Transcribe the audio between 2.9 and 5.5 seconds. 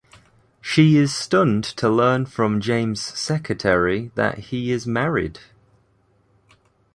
secretary that he is married.